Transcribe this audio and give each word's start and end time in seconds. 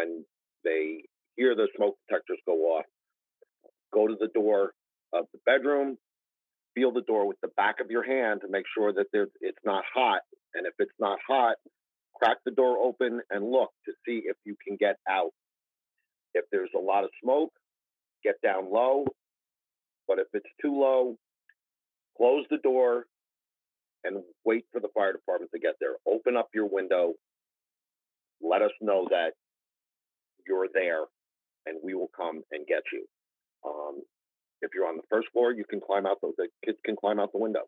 when 0.00 0.24
they 0.64 1.02
hear 1.36 1.54
the 1.54 1.68
smoke 1.76 1.96
detectors 2.08 2.38
go 2.46 2.54
off, 2.76 2.84
go 3.92 4.06
to 4.06 4.14
the 4.18 4.28
door 4.28 4.72
of 5.12 5.26
the 5.32 5.38
bedroom, 5.46 5.96
feel 6.74 6.92
the 6.92 7.02
door 7.02 7.26
with 7.26 7.40
the 7.42 7.50
back 7.56 7.76
of 7.80 7.90
your 7.90 8.02
hand 8.02 8.40
to 8.42 8.48
make 8.48 8.64
sure 8.76 8.92
that 8.92 9.06
it's 9.40 9.58
not 9.64 9.84
hot. 9.92 10.20
And 10.54 10.66
if 10.66 10.74
it's 10.78 10.92
not 10.98 11.18
hot, 11.26 11.56
crack 12.14 12.38
the 12.44 12.50
door 12.50 12.78
open 12.78 13.20
and 13.30 13.50
look 13.50 13.70
to 13.86 13.92
see 14.06 14.22
if 14.24 14.36
you 14.44 14.56
can 14.66 14.76
get 14.76 14.96
out. 15.08 15.30
If 16.34 16.44
there's 16.52 16.70
a 16.76 16.80
lot 16.80 17.04
of 17.04 17.10
smoke, 17.22 17.50
get 18.24 18.36
down 18.42 18.72
low. 18.72 19.04
But 20.06 20.18
if 20.18 20.26
it's 20.32 20.46
too 20.62 20.78
low, 20.80 21.16
close 22.16 22.44
the 22.50 22.58
door 22.58 23.04
and 24.04 24.22
wait 24.44 24.64
for 24.72 24.80
the 24.80 24.88
fire 24.94 25.12
department 25.12 25.50
to 25.52 25.60
get 25.60 25.74
there. 25.80 25.94
Open 26.06 26.36
up 26.36 26.48
your 26.54 26.66
window. 26.66 27.14
Let 28.40 28.62
us 28.62 28.70
know 28.80 29.06
that 29.10 29.32
you're 30.50 30.68
there 30.74 31.04
and 31.66 31.78
we 31.84 31.94
will 31.94 32.10
come 32.16 32.42
and 32.50 32.66
get 32.66 32.82
you. 32.92 33.04
Um, 33.64 34.02
if 34.62 34.70
you're 34.74 34.88
on 34.88 34.96
the 34.96 35.08
first 35.08 35.28
floor, 35.32 35.52
you 35.52 35.64
can 35.64 35.80
climb 35.80 36.06
out 36.06 36.18
the, 36.20 36.32
the 36.36 36.48
kids 36.64 36.78
can 36.84 36.96
climb 36.96 37.20
out 37.20 37.30
the 37.32 37.38
window. 37.38 37.64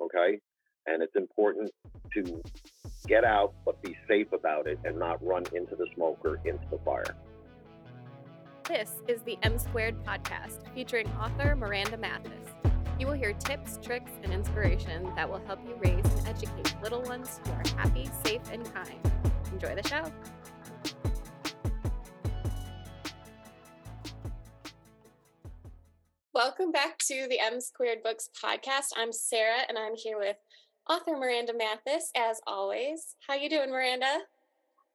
Okay. 0.00 0.38
And 0.86 1.02
it's 1.02 1.16
important 1.16 1.70
to 2.14 2.42
get 3.06 3.24
out, 3.24 3.54
but 3.64 3.80
be 3.82 3.96
safe 4.08 4.32
about 4.32 4.66
it 4.66 4.78
and 4.84 4.98
not 4.98 5.24
run 5.24 5.44
into 5.54 5.74
the 5.74 5.86
smoke 5.94 6.20
or 6.24 6.38
into 6.44 6.66
the 6.70 6.78
fire. 6.84 7.16
This 8.68 8.90
is 9.08 9.22
the 9.22 9.38
M 9.42 9.58
Squared 9.58 10.04
podcast 10.04 10.58
featuring 10.74 11.08
author 11.20 11.56
Miranda 11.56 11.96
Mathis. 11.96 12.48
You 12.98 13.06
will 13.06 13.14
hear 13.14 13.32
tips, 13.32 13.78
tricks, 13.82 14.12
and 14.22 14.32
inspiration 14.32 15.10
that 15.16 15.28
will 15.28 15.42
help 15.46 15.60
you 15.66 15.74
raise 15.82 16.04
and 16.04 16.28
educate 16.28 16.74
little 16.82 17.02
ones 17.02 17.40
who 17.44 17.52
are 17.52 17.64
happy, 17.76 18.08
safe, 18.24 18.42
and 18.52 18.64
kind. 18.74 19.00
Enjoy 19.52 19.74
the 19.74 19.88
show. 19.88 20.04
Welcome 26.34 26.72
back 26.72 26.96
to 27.08 27.26
the 27.28 27.38
M 27.38 27.60
Squared 27.60 28.02
Books 28.02 28.30
podcast. 28.42 28.86
I'm 28.96 29.12
Sarah, 29.12 29.66
and 29.68 29.76
I'm 29.76 29.94
here 29.94 30.18
with 30.18 30.36
author 30.88 31.14
Miranda 31.14 31.52
Mathis, 31.52 32.10
as 32.16 32.40
always. 32.46 33.16
How 33.28 33.34
you 33.34 33.50
doing, 33.50 33.68
Miranda? 33.68 34.20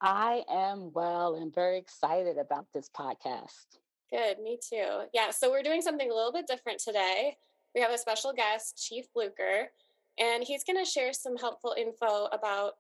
I 0.02 0.44
am 0.50 0.92
well 0.96 1.36
and 1.36 1.54
very 1.54 1.78
excited 1.78 2.40
about 2.40 2.66
this 2.74 2.90
podcast. 2.90 3.78
Good, 4.12 4.40
me 4.40 4.58
too. 4.68 5.04
Yeah, 5.14 5.30
so 5.30 5.52
we're 5.52 5.62
doing 5.62 5.84
something 5.84 6.10
a 6.10 6.16
little 6.16 6.34
bit 6.34 6.48
different 6.48 6.80
today. 6.80 7.38
We 7.76 7.82
have 7.82 7.92
a 7.92 8.00
special 8.00 8.34
guest, 8.34 8.84
Chief 8.84 9.06
Luker, 9.16 9.70
and 10.18 10.44
he's 10.44 10.64
going 10.64 10.84
to 10.84 10.90
share 10.90 11.14
some 11.14 11.38
helpful 11.38 11.76
info 11.78 12.30
about 12.32 12.78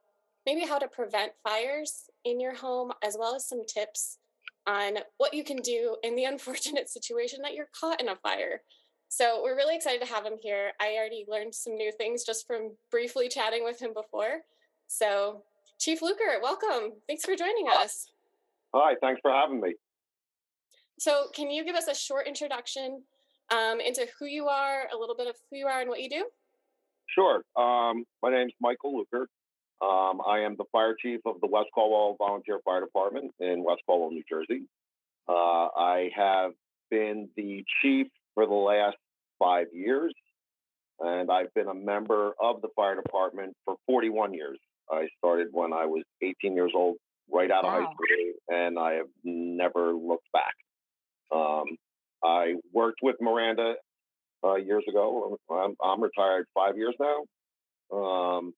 maybe 0.48 0.62
how 0.62 0.80
to 0.80 0.88
prevent 0.88 1.34
fires 1.44 2.10
in 2.26 2.40
your 2.40 2.56
home, 2.56 2.92
as 3.04 3.18
well 3.20 3.36
as 3.36 3.48
some 3.48 3.68
tips 3.68 4.18
on 4.68 5.00
what 5.18 5.34
you 5.34 5.44
can 5.44 5.58
do 5.58 5.98
in 6.04 6.16
the 6.16 6.24
unfortunate 6.32 6.90
situation 6.90 7.40
that 7.42 7.54
you're 7.54 7.70
caught 7.80 8.02
in 8.02 8.10
a 8.10 8.16
fire. 8.18 8.62
So 9.10 9.42
we're 9.42 9.56
really 9.56 9.76
excited 9.76 10.02
to 10.02 10.14
have 10.14 10.26
him 10.26 10.38
here. 10.42 10.72
I 10.82 10.96
already 10.98 11.26
learned 11.28 11.56
some 11.56 11.76
new 11.76 11.92
things 11.98 12.26
just 12.26 12.46
from 12.46 12.72
briefly 12.92 13.30
chatting 13.30 13.64
with 13.64 13.82
him 13.82 13.94
before. 13.94 14.42
So, 14.88 15.44
Chief 15.80 16.02
Luker, 16.02 16.40
welcome. 16.42 16.94
Thanks 17.08 17.24
for 17.24 17.36
joining 17.36 17.68
us. 17.70 18.08
Hi, 18.76 18.96
thanks 19.02 19.22
for 19.22 19.32
having 19.32 19.62
me. 19.62 19.76
So, 21.00 21.28
can 21.34 21.50
you 21.50 21.64
give 21.64 21.76
us 21.76 21.88
a 21.88 21.96
short 21.96 22.28
introduction 22.28 23.04
um, 23.52 23.80
into 23.80 24.08
who 24.20 24.26
you 24.26 24.48
are, 24.48 24.88
a 24.94 24.98
little 24.98 25.16
bit 25.16 25.28
of 25.28 25.36
who 25.50 25.58
you 25.58 25.68
are 25.68 25.80
and 25.80 25.90
what 25.90 26.02
you 26.02 26.10
do? 26.10 26.26
Sure. 27.14 27.44
Um, 27.56 28.04
my 28.22 28.32
name's 28.32 28.54
Michael 28.60 28.98
Luker. 28.98 29.28
Um, 29.82 30.22
I 30.28 30.40
am 30.40 30.56
the 30.58 30.66
fire 30.72 30.96
chief 31.00 31.22
of 31.26 31.40
the 31.42 31.48
West 31.48 31.68
Caldwell 31.74 32.16
Volunteer 32.18 32.60
Fire 32.66 32.82
Department 32.82 33.32
in 33.40 33.64
West 33.64 33.82
Caldwell, 33.86 34.12
New 34.12 34.24
Jersey. 34.28 34.64
Uh, 35.28 35.68
I 35.78 36.10
have 36.16 36.52
been 36.90 37.30
the 37.36 37.64
chief 37.82 38.08
for 38.34 38.48
the 38.48 38.54
last 38.54 38.98
five 39.38 39.68
years, 39.74 40.14
and 41.00 41.30
I've 41.30 41.54
been 41.54 41.68
a 41.68 41.74
member 41.74 42.32
of 42.42 42.62
the 42.62 42.70
fire 42.76 42.96
department 42.96 43.56
for 43.66 43.76
41 43.86 44.34
years. 44.34 44.58
I 44.92 45.08
started 45.18 45.48
when 45.52 45.74
I 45.74 45.86
was 45.86 46.04
18 46.24 46.56
years 46.56 46.72
old, 46.74 46.98
right 47.32 47.52
out 47.52 47.64
wow. 47.64 47.78
of 47.78 47.84
high 47.84 47.92
school, 47.94 48.34
and 48.50 48.80
I 48.80 48.94
have 48.94 49.08
never 49.24 49.94
looked 49.94 50.32
back. 50.34 50.54
Um, 51.32 51.66
I 52.24 52.56
worked 52.74 53.00
with 53.04 53.18
Miranda 53.22 53.76
uh, 54.44 54.56
years 54.56 54.84
ago. 54.90 55.38
I'm, 55.52 55.76
I'm, 55.84 56.02
retired 56.02 56.46
five 56.54 56.78
years 56.78 56.96
now. 57.00 57.98
Um, 57.98 58.54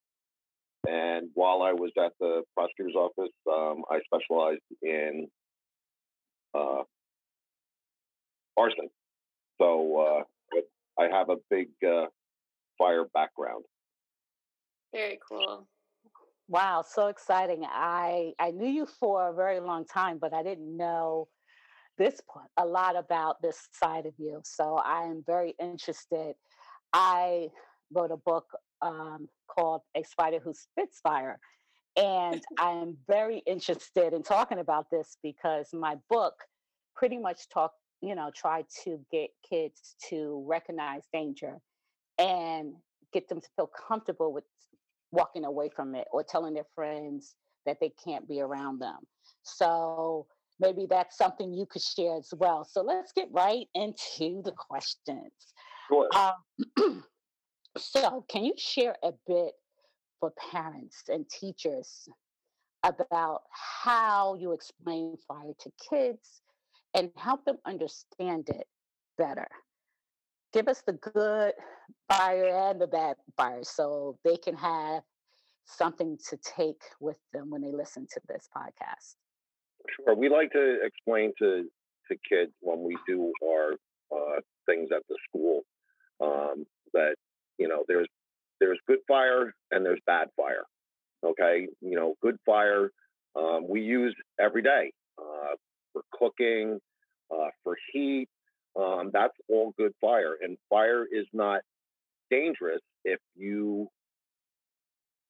and 0.90 1.30
while 1.36 1.62
I 1.62 1.72
was 1.72 1.92
at 2.04 2.14
the 2.20 2.42
prosecutor's 2.56 2.96
office, 2.96 3.34
um, 3.48 3.84
I 3.92 4.00
specialized 4.06 4.62
in 4.82 5.28
uh, 6.56 6.84
arson. 8.58 8.90
So 9.62 10.26
uh, 10.56 10.62
I 11.00 11.16
have 11.16 11.30
a 11.30 11.36
big 11.50 11.68
uh, 11.86 12.06
fire 12.78 13.06
background. 13.14 13.66
Very 14.94 15.20
cool. 15.30 15.68
Wow, 16.48 16.84
so 16.88 17.08
exciting. 17.08 17.64
I 17.68 18.34
I 18.40 18.50
knew 18.50 18.70
you 18.70 18.88
for 18.88 19.30
a 19.30 19.34
very 19.34 19.60
long 19.60 19.86
time, 19.86 20.18
but 20.20 20.34
I 20.34 20.42
didn't 20.42 20.76
know 20.76 21.28
this 22.00 22.20
a 22.58 22.66
lot 22.66 22.96
about 22.96 23.42
this 23.44 23.68
side 23.74 24.08
of 24.08 24.14
you. 24.18 24.42
So 24.44 24.78
I 24.84 25.04
am 25.04 25.24
very 25.28 25.54
interested. 25.62 26.34
I 26.94 27.50
wrote 27.94 28.12
a 28.12 28.18
book 28.18 28.46
um, 28.82 29.28
called 29.48 29.82
A 29.96 30.04
Spider 30.04 30.40
Who 30.40 30.54
Spits 30.54 31.00
Fire. 31.02 31.40
And 31.96 32.44
I'm 32.60 32.98
very 33.08 33.40
interested 33.46 34.14
in 34.14 34.24
talking 34.24 34.60
about 34.60 34.90
this 34.92 35.18
because 35.24 35.70
my 35.74 35.96
book 36.10 36.34
pretty 36.96 37.18
much 37.18 37.50
talk, 37.50 37.74
you 38.02 38.16
know, 38.16 38.32
try 38.36 38.64
to 38.84 39.00
get 39.12 39.30
kids 39.48 39.96
to 40.10 40.44
recognize 40.48 41.04
danger 41.14 41.58
and 42.18 42.74
get 43.14 43.28
them 43.30 43.42
to 43.42 43.48
feel 43.56 43.72
comfortable 43.88 44.34
with 44.34 44.44
walking 45.12 45.46
away 45.46 45.70
from 45.76 45.96
it 45.96 46.08
or 46.12 46.24
telling 46.24 46.54
their 46.54 46.68
friends 46.76 47.36
that 47.66 47.78
they 47.80 47.92
can't 48.04 48.28
be 48.28 48.42
around 48.42 48.80
them. 48.80 48.98
So 49.44 50.28
maybe 50.60 50.86
that's 50.90 51.18
something 51.18 51.54
you 51.54 51.66
could 51.66 51.82
share 51.82 52.18
as 52.18 52.34
well. 52.38 52.68
So 52.70 52.82
let's 52.82 53.12
get 53.14 53.28
right 53.32 53.66
into 53.74 54.42
the 54.44 54.52
questions. 54.52 55.32
Sure. 55.88 56.08
Um, 56.16 57.04
so, 57.78 58.26
can 58.30 58.46
you 58.46 58.54
share 58.58 58.96
a 59.04 59.12
bit 59.28 59.54
for 60.20 60.32
parents 60.52 61.04
and 61.08 61.30
teachers 61.30 62.10
about 62.84 63.42
how 63.52 64.36
you 64.36 64.54
explain 64.54 65.18
fire 65.28 65.54
to 65.60 65.72
kids 65.90 66.42
and 66.94 67.12
help 67.16 67.46
them 67.46 67.58
understand 67.66 68.50
it 68.50 68.68
better? 69.18 69.48
Give 70.52 70.68
us 70.68 70.82
the 70.86 70.94
good 70.94 71.54
fire 72.08 72.70
and 72.70 72.82
the 72.82 72.88
bad 72.88 73.18
fire 73.38 73.64
so 73.64 74.18
they 74.24 74.36
can 74.36 74.56
have 74.56 75.04
something 75.66 76.18
to 76.30 76.38
take 76.38 76.82
with 77.00 77.18
them 77.32 77.52
when 77.52 77.62
they 77.62 77.72
listen 77.72 78.08
to 78.12 78.20
this 78.28 78.50
podcast. 78.56 79.16
Sure. 79.96 80.16
We 80.16 80.30
like 80.30 80.52
to 80.54 80.78
explain 80.84 81.34
to, 81.40 81.70
to 82.12 82.18
kids 82.28 82.52
when 82.62 82.84
we 82.84 82.98
do 83.08 83.32
our 83.46 83.74
uh, 84.12 84.42
things 84.66 84.90
at 84.92 85.04
the 85.08 85.16
school 85.30 85.62
um, 86.20 86.66
that 86.94 87.16
you 87.60 87.68
know, 87.68 87.84
there's 87.88 88.08
there's 88.60 88.80
good 88.88 89.00
fire 89.08 89.54
and 89.72 89.86
there's 89.86 90.02
bad 90.06 90.30
fire. 90.36 90.64
Okay, 91.24 91.68
you 91.82 91.96
know, 91.96 92.16
good 92.22 92.38
fire 92.46 92.92
um, 93.36 93.68
we 93.68 93.82
use 93.82 94.16
every 94.40 94.62
day 94.62 94.92
uh, 95.20 95.56
for 95.94 96.02
cooking, 96.12 96.80
uh, 97.32 97.50
for 97.64 97.78
heat. 97.92 98.28
Um, 98.80 99.12
that's 99.12 99.34
all 99.50 99.74
good 99.78 99.94
fire, 100.00 100.36
and 100.42 100.58
fire 100.70 101.06
is 101.12 101.26
not 101.34 101.62
dangerous 102.32 102.82
if 103.04 103.20
you 103.36 103.90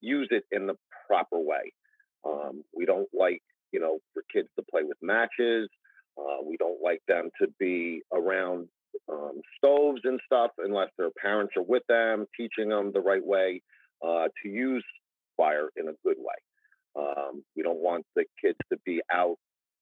use 0.00 0.28
it 0.30 0.44
in 0.50 0.66
the 0.66 0.74
proper 1.06 1.38
way. 1.38 1.72
Um, 2.24 2.62
we 2.74 2.84
don't 2.84 3.08
like, 3.12 3.42
you 3.72 3.80
know, 3.80 3.98
for 4.12 4.22
kids 4.32 4.48
to 4.56 4.64
play 4.70 4.82
with 4.82 4.98
matches. 5.02 5.68
Uh, 6.18 6.42
we 6.44 6.56
don't 6.58 6.82
like 6.82 7.00
them 7.08 7.30
to 7.40 7.48
be 7.58 8.02
around 8.12 8.68
stoves 9.62 10.00
and 10.04 10.20
stuff 10.24 10.50
unless 10.58 10.88
their 10.98 11.10
parents 11.20 11.54
are 11.56 11.62
with 11.62 11.82
them, 11.88 12.26
teaching 12.36 12.68
them 12.70 12.92
the 12.92 13.00
right 13.00 13.24
way 13.24 13.62
uh, 14.04 14.28
to 14.42 14.48
use 14.48 14.84
fire 15.36 15.68
in 15.76 15.88
a 15.88 15.92
good 16.04 16.16
way. 16.18 16.34
Um, 16.96 17.42
we 17.56 17.62
don't 17.62 17.78
want 17.78 18.04
the 18.16 18.24
kids 18.42 18.58
to 18.72 18.78
be 18.84 19.00
out 19.12 19.36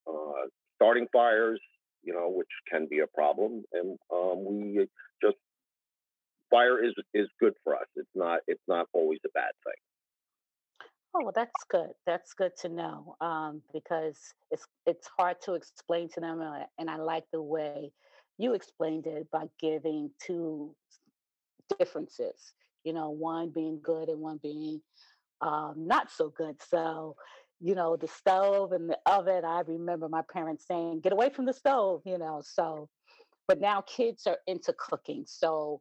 uh, 0.08 0.46
starting 0.76 1.06
fires, 1.12 1.60
you 2.02 2.12
know, 2.12 2.28
which 2.28 2.48
can 2.70 2.86
be 2.88 3.00
a 3.00 3.06
problem. 3.06 3.64
And 3.72 3.98
um, 4.12 4.44
we 4.44 4.86
just 5.22 5.36
fire 6.50 6.82
is 6.82 6.94
is 7.14 7.28
good 7.40 7.54
for 7.64 7.74
us. 7.74 7.86
It's 7.96 8.08
not 8.14 8.40
it's 8.46 8.62
not 8.68 8.86
always 8.92 9.20
a 9.24 9.30
bad 9.34 9.52
thing. 9.64 9.74
Oh, 11.14 11.22
well, 11.22 11.32
that's 11.34 11.64
good. 11.70 11.90
That's 12.06 12.34
good 12.34 12.52
to 12.58 12.68
know 12.68 13.16
um, 13.20 13.62
because 13.72 14.34
it's 14.50 14.66
it's 14.86 15.08
hard 15.18 15.40
to 15.42 15.54
explain 15.54 16.08
to 16.10 16.20
them, 16.20 16.42
and 16.78 16.90
I 16.90 16.96
like 16.96 17.24
the 17.32 17.42
way 17.42 17.90
you 18.38 18.54
explained 18.54 19.06
it 19.06 19.30
by 19.30 19.44
giving 19.60 20.10
two 20.24 20.74
differences, 21.78 22.54
you 22.84 22.92
know, 22.92 23.10
one 23.10 23.50
being 23.50 23.80
good 23.82 24.08
and 24.08 24.20
one 24.20 24.38
being 24.42 24.80
um, 25.40 25.74
not 25.76 26.10
so 26.10 26.30
good. 26.30 26.56
So 26.62 27.16
you 27.60 27.74
know, 27.74 27.96
the 27.96 28.08
stove 28.08 28.72
and 28.72 28.88
the 28.88 28.98
oven. 29.06 29.44
I 29.44 29.62
remember 29.66 30.08
my 30.08 30.22
parents 30.32 30.66
saying, 30.66 31.00
"Get 31.00 31.12
away 31.12 31.30
from 31.30 31.44
the 31.46 31.52
stove," 31.52 32.02
you 32.04 32.18
know. 32.18 32.40
So, 32.44 32.88
but 33.46 33.60
now 33.60 33.80
kids 33.82 34.26
are 34.26 34.38
into 34.46 34.72
cooking. 34.74 35.24
So 35.26 35.80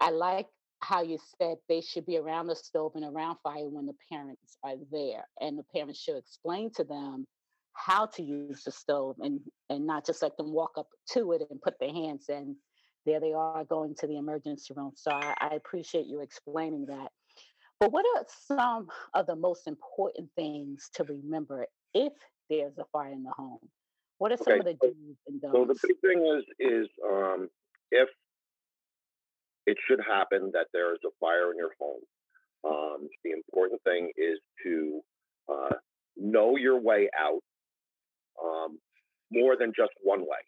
I 0.00 0.10
like 0.10 0.48
how 0.80 1.02
you 1.02 1.18
said 1.38 1.58
they 1.68 1.80
should 1.80 2.06
be 2.06 2.16
around 2.18 2.46
the 2.46 2.56
stove 2.56 2.92
and 2.96 3.04
around 3.04 3.38
fire 3.42 3.68
when 3.68 3.86
the 3.86 3.96
parents 4.10 4.58
are 4.62 4.76
there, 4.90 5.24
and 5.40 5.58
the 5.58 5.64
parents 5.74 6.00
should 6.00 6.16
explain 6.16 6.70
to 6.72 6.84
them 6.84 7.26
how 7.74 8.06
to 8.06 8.22
use 8.22 8.64
the 8.64 8.70
stove 8.72 9.16
and 9.20 9.40
and 9.68 9.86
not 9.86 10.06
just 10.06 10.22
let 10.22 10.36
them 10.36 10.52
walk 10.52 10.72
up 10.76 10.88
to 11.12 11.32
it 11.32 11.42
and 11.50 11.60
put 11.62 11.78
their 11.78 11.92
hands 11.92 12.26
in. 12.28 12.56
There 13.06 13.20
they 13.20 13.32
are 13.32 13.64
going 13.64 13.94
to 13.96 14.06
the 14.06 14.18
emergency 14.18 14.74
room. 14.76 14.92
So 14.94 15.10
I, 15.10 15.34
I 15.40 15.54
appreciate 15.54 16.06
you 16.06 16.20
explaining 16.20 16.86
that. 16.86 17.10
But 17.78 17.92
what 17.92 18.04
are 18.16 18.24
some 18.46 18.88
of 19.14 19.26
the 19.26 19.36
most 19.36 19.66
important 19.66 20.28
things 20.36 20.90
to 20.94 21.04
remember 21.04 21.66
if 21.94 22.12
there's 22.50 22.76
a 22.78 22.84
fire 22.92 23.12
in 23.12 23.22
the 23.22 23.30
home? 23.30 23.58
What 24.18 24.32
are 24.32 24.36
some 24.36 24.52
Okay, 24.52 24.60
of 24.60 24.66
the 24.66 24.74
do's 24.74 25.16
and 25.26 25.40
so 25.50 25.64
the 25.64 25.78
big 25.82 25.96
thing 26.02 26.26
is 26.26 26.44
is 26.58 26.88
um, 27.10 27.48
if 27.90 28.08
it 29.66 29.78
should 29.86 30.00
happen 30.00 30.50
that 30.52 30.66
there 30.72 30.92
is 30.92 31.00
a 31.06 31.10
fire 31.20 31.52
in 31.52 31.56
your 31.56 31.70
home, 31.80 32.02
um, 32.64 33.08
the 33.24 33.30
important 33.30 33.80
thing 33.82 34.10
is 34.16 34.38
to 34.64 35.00
uh, 35.50 35.76
know 36.16 36.56
your 36.56 36.80
way 36.80 37.08
out 37.18 37.40
um, 38.42 38.78
more 39.30 39.56
than 39.56 39.72
just 39.76 39.92
one 40.02 40.20
way. 40.20 40.42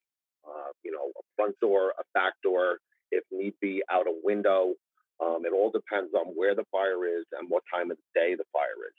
Uh, 0.46 0.72
you 0.84 0.90
know, 0.90 1.10
a 1.16 1.22
front 1.36 1.54
door, 1.60 1.94
a 1.98 2.02
back 2.14 2.34
door, 2.42 2.78
if 3.10 3.22
need 3.30 3.54
be, 3.60 3.82
out 3.90 4.06
a 4.06 4.14
window. 4.24 4.74
Um, 5.22 5.42
it 5.44 5.52
all 5.52 5.70
depends 5.70 6.12
on 6.14 6.34
where 6.34 6.54
the 6.54 6.64
fire 6.72 7.06
is 7.06 7.24
and 7.38 7.48
what 7.48 7.62
time 7.72 7.90
of 7.90 7.96
the 7.96 8.20
day 8.20 8.34
the 8.34 8.44
fire 8.52 8.80
is. 8.88 8.96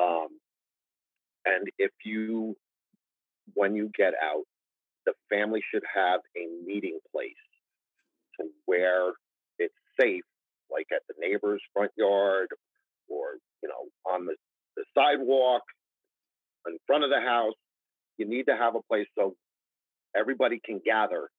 Um, 0.00 0.28
and 1.44 1.68
if 1.78 1.90
you, 2.04 2.56
when 3.54 3.74
you 3.74 3.90
get 3.96 4.14
out, 4.22 4.44
the 5.06 5.12
family 5.28 5.62
should 5.72 5.82
have 5.92 6.20
a 6.36 6.46
meeting 6.66 6.98
place 7.12 7.32
to 8.38 8.46
where 8.66 9.12
it's 9.58 9.74
safe, 10.00 10.24
like 10.70 10.86
at 10.94 11.02
the 11.08 11.14
neighbor's 11.18 11.62
front 11.74 11.90
yard 11.96 12.48
or, 13.08 13.34
you 13.62 13.68
know, 13.68 14.10
on 14.10 14.26
the, 14.26 14.34
the 14.76 14.84
sidewalk 14.96 15.62
in 16.66 16.78
front 16.86 17.04
of 17.04 17.10
the 17.10 17.20
house. 17.20 17.54
You 18.20 18.28
need 18.28 18.44
to 18.52 18.56
have 18.56 18.74
a 18.74 18.82
place 18.82 19.06
so 19.16 19.34
everybody 20.14 20.60
can 20.62 20.78
gather 20.84 21.30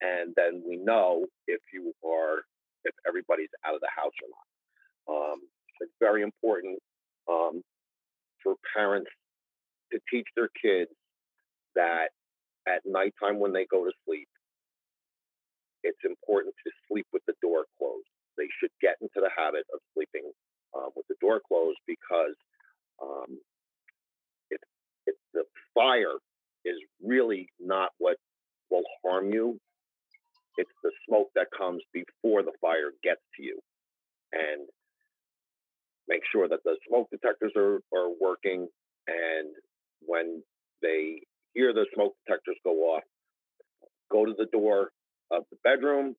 and 0.00 0.32
then 0.36 0.62
we 0.64 0.76
know 0.76 1.26
if 1.48 1.60
you 1.72 1.92
are 2.06 2.44
if 2.84 2.94
everybody's 3.06 3.50
out 3.66 3.74
of 3.74 3.80
the 3.80 3.90
house 3.90 4.12
or 4.22 4.30
not. 4.30 4.46
Um, 5.10 5.40
it's 5.80 5.90
very 5.98 6.22
important 6.22 6.78
um, 7.28 7.62
for 8.40 8.54
parents 8.72 9.10
to 9.92 9.98
teach 10.08 10.28
their 10.36 10.48
kids 10.62 10.90
that 11.74 12.10
at 12.68 12.82
nighttime 12.86 13.40
when 13.40 13.52
they 13.52 13.66
go 13.66 13.84
to 13.84 13.90
sleep, 14.06 14.28
it's 15.82 15.98
important 16.04 16.54
to 16.64 16.70
sleep 16.86 17.06
with 17.12 17.22
the 17.26 17.34
door 17.42 17.64
closed. 17.78 18.06
They 18.36 18.48
should 18.60 18.70
get 18.80 18.94
into 19.00 19.18
the 19.18 19.30
habit 19.36 19.66
of 19.74 19.80
sleeping 19.92 20.30
uh, 20.72 20.94
with 20.94 21.06
the 21.08 21.16
door 21.20 21.40
closed 21.46 21.78
because 21.86 22.38
um, 23.02 23.38
it, 24.50 24.60
it, 25.06 25.16
the 25.34 25.42
fire 25.74 26.18
is 26.64 26.76
really 27.04 27.48
not 27.60 27.90
what 27.98 28.16
will 28.70 28.84
harm 29.04 29.32
you. 29.32 29.58
It's 30.56 30.70
the 30.82 30.90
smoke 31.08 31.28
that 31.34 31.46
comes 31.56 31.82
before 31.92 32.42
the 32.42 32.52
fire 32.60 32.92
gets 33.02 33.20
to 33.36 33.42
you. 33.42 33.60
And 34.32 34.66
make 36.08 36.22
sure 36.32 36.48
that 36.48 36.64
the 36.64 36.76
smoke 36.88 37.08
detectors 37.10 37.52
are, 37.56 37.80
are 37.94 38.10
working. 38.20 38.68
And 39.06 39.48
when 40.00 40.42
they 40.82 41.20
hear 41.54 41.72
the 41.72 41.86
smoke 41.94 42.14
detectors 42.26 42.56
go 42.64 42.94
off, 42.94 43.02
go 44.10 44.24
to 44.24 44.34
the 44.36 44.46
door 44.46 44.90
of 45.30 45.44
the 45.50 45.58
bedroom, 45.62 46.16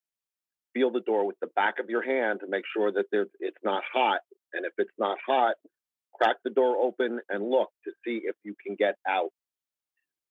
feel 0.73 0.91
the 0.91 1.01
door 1.01 1.25
with 1.25 1.39
the 1.41 1.49
back 1.55 1.79
of 1.79 1.89
your 1.89 2.03
hand 2.03 2.39
to 2.41 2.47
make 2.47 2.63
sure 2.75 2.91
that 2.91 3.05
it's 3.11 3.57
not 3.63 3.83
hot. 3.91 4.19
And 4.53 4.65
if 4.65 4.73
it's 4.77 4.89
not 4.97 5.17
hot, 5.25 5.55
crack 6.13 6.37
the 6.43 6.49
door 6.49 6.77
open 6.77 7.19
and 7.29 7.49
look 7.49 7.69
to 7.85 7.91
see 8.05 8.21
if 8.23 8.35
you 8.43 8.55
can 8.65 8.75
get 8.75 8.95
out. 9.07 9.29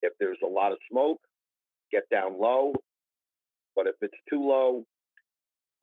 If 0.03 0.13
there's 0.21 0.39
a 0.45 0.49
lot 0.49 0.73
of 0.73 0.79
smoke, 0.91 1.21
get 1.93 2.05
down 2.11 2.41
low. 2.41 2.73
But 3.75 3.87
if 3.87 3.95
it's 4.01 4.19
too 4.29 4.47
low, 4.47 4.85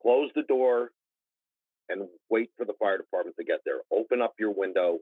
close 0.01 0.29
the 0.35 0.43
door 0.43 0.89
and 1.89 2.07
wait 2.29 2.49
for 2.57 2.65
the 2.65 2.73
fire 2.79 2.97
department 2.97 3.35
to 3.37 3.45
get 3.45 3.59
there. 3.65 3.79
Open 3.91 4.21
up 4.21 4.33
your 4.39 4.51
window. 4.51 4.99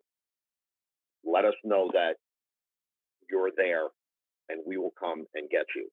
Let 1.25 1.45
us 1.45 1.55
know 1.63 1.89
that 1.93 2.15
you're 3.29 3.51
there 3.55 3.87
and 4.49 4.61
we 4.67 4.77
will 4.77 4.93
come 4.99 5.25
and 5.33 5.49
get 5.49 5.65
you. 5.75 5.87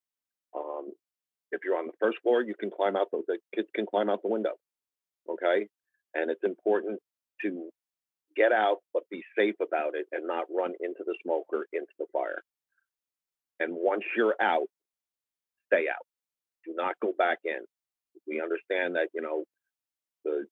Um, 0.55 0.91
if 1.53 1.61
you're 1.65 1.79
on 1.79 1.87
the 1.87 1.93
first 2.01 2.19
floor, 2.23 2.43
you 2.43 2.55
can 2.59 2.71
climb 2.71 2.97
out 2.97 3.09
the, 3.11 3.23
the 3.27 3.39
kids 3.55 3.69
can 3.75 3.87
climb 3.87 4.11
out 4.11 4.23
the 4.23 4.29
window. 4.29 4.55
Okay. 5.29 5.69
And 6.15 6.31
it's 6.31 6.43
important 6.45 6.99
to 7.43 7.71
get 8.37 8.53
out, 8.53 8.79
but 8.93 9.09
be 9.11 9.23
safe 9.39 9.55
about 9.61 9.95
it 9.95 10.07
and 10.13 10.27
not 10.27 10.45
run 10.55 10.73
into 10.81 11.03
the 11.07 11.15
smoke 11.23 11.47
or 11.53 11.67
into 11.73 11.93
the 11.99 12.07
fire. 12.13 12.43
And 13.61 13.73
once 13.75 14.03
you're 14.17 14.35
out, 14.41 14.67
stay 15.73 15.85
out. 15.89 16.05
Do 16.65 16.73
not 16.75 16.95
go 17.01 17.13
back 17.17 17.39
in. 17.45 17.61
We 18.27 18.41
understand 18.41 18.97
that, 18.97 19.09
you 19.15 19.23
know, 19.23 19.45
the 20.25 20.45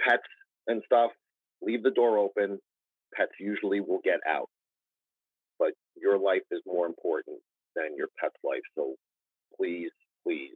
pets 0.00 0.22
and 0.66 0.82
stuff, 0.84 1.10
leave 1.62 1.82
the 1.82 1.90
door 1.90 2.18
open. 2.18 2.58
Pets 3.14 3.32
usually 3.40 3.80
will 3.80 4.00
get 4.04 4.20
out, 4.28 4.48
but 5.58 5.72
your 5.96 6.18
life 6.18 6.42
is 6.50 6.60
more 6.66 6.86
important 6.86 7.38
than 7.74 7.96
your 7.96 8.08
pet's 8.20 8.36
life. 8.44 8.62
So 8.76 8.94
please, 9.56 9.90
please 10.24 10.54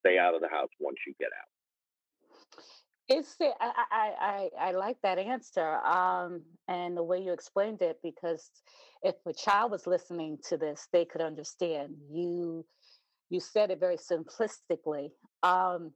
stay 0.00 0.18
out 0.18 0.34
of 0.34 0.40
the 0.40 0.48
house 0.48 0.70
once 0.80 0.96
you 1.06 1.14
get 1.20 1.28
out. 1.28 2.62
It's 3.08 3.36
I, 3.40 3.72
I, 3.90 4.10
I, 4.20 4.68
I 4.68 4.70
like 4.72 4.96
that 5.02 5.18
answer 5.18 5.76
um, 5.84 6.42
and 6.68 6.96
the 6.96 7.02
way 7.02 7.18
you 7.18 7.32
explained 7.32 7.82
it 7.82 7.98
because 8.02 8.50
if 9.02 9.16
a 9.26 9.32
child 9.32 9.72
was 9.72 9.86
listening 9.86 10.38
to 10.48 10.56
this, 10.56 10.88
they 10.92 11.04
could 11.04 11.20
understand. 11.20 11.94
You 12.10 12.64
you 13.28 13.40
said 13.40 13.70
it 13.70 13.80
very 13.80 13.96
simplistically. 13.96 15.10
Um, 15.42 15.92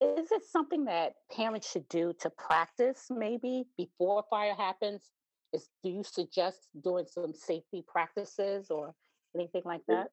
is 0.00 0.32
it 0.32 0.42
something 0.44 0.84
that 0.86 1.14
parents 1.30 1.70
should 1.70 1.88
do 1.88 2.12
to 2.20 2.30
practice 2.30 3.06
maybe 3.08 3.64
before 3.78 4.24
fire 4.28 4.54
happens? 4.54 5.10
Is 5.52 5.68
do 5.82 5.90
you 5.90 6.02
suggest 6.02 6.68
doing 6.82 7.06
some 7.06 7.32
safety 7.32 7.84
practices 7.86 8.70
or 8.70 8.94
anything 9.34 9.62
like 9.64 9.82
that? 9.88 10.08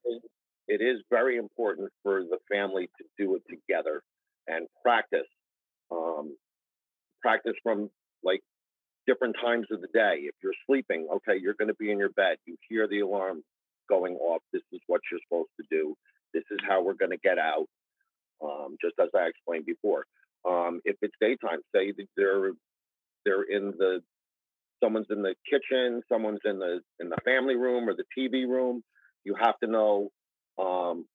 it 0.69 0.81
is 0.81 1.01
very 1.10 1.38
important 1.38 1.89
for 2.03 2.22
the 2.22 2.38
family 2.50 2.89
to 3.00 3.03
do 3.17 3.36
it 3.36 3.41
together 3.50 4.03
and 4.48 4.67
practice. 4.84 5.27
Practice 7.21 7.55
from 7.63 7.89
like 8.23 8.41
different 9.07 9.35
times 9.41 9.67
of 9.71 9.81
the 9.81 9.88
day. 9.88 10.21
If 10.21 10.35
you're 10.43 10.53
sleeping, 10.67 11.07
okay, 11.15 11.39
you're 11.41 11.55
going 11.55 11.69
to 11.69 11.75
be 11.75 11.91
in 11.91 11.97
your 11.97 12.09
bed. 12.09 12.38
You 12.45 12.55
hear 12.67 12.88
the 12.88 12.99
alarm 13.01 13.43
going 13.89 14.15
off. 14.15 14.41
This 14.53 14.61
is 14.71 14.79
what 14.88 15.01
you're 15.11 15.19
supposed 15.27 15.49
to 15.59 15.65
do. 15.69 15.95
This 16.33 16.43
is 16.51 16.59
how 16.67 16.83
we're 16.83 16.93
going 16.93 17.11
to 17.11 17.17
get 17.17 17.38
out. 17.39 17.65
Um, 18.43 18.77
just 18.81 18.95
as 19.01 19.09
I 19.15 19.27
explained 19.27 19.65
before. 19.65 20.05
Um, 20.47 20.79
if 20.85 20.95
it's 21.01 21.15
daytime, 21.19 21.59
say 21.75 21.91
that 21.91 22.07
they're 22.15 22.51
they're 23.25 23.43
in 23.43 23.73
the 23.77 24.01
someone's 24.81 25.07
in 25.09 25.21
the 25.21 25.35
kitchen, 25.49 26.01
someone's 26.09 26.39
in 26.45 26.59
the 26.59 26.79
in 26.99 27.09
the 27.09 27.17
family 27.25 27.55
room 27.55 27.89
or 27.89 27.93
the 27.93 28.05
TV 28.17 28.47
room. 28.47 28.83
You 29.23 29.35
have 29.35 29.57
to 29.63 29.69
know. 29.69 30.09
Um, 30.57 31.05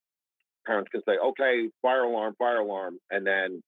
parents 0.66 0.90
can 0.90 1.02
say, 1.06 1.16
"Okay, 1.16 1.70
fire 1.82 2.02
alarm, 2.04 2.34
fire 2.38 2.58
alarm," 2.58 2.98
and 3.10 3.26
then 3.26 3.62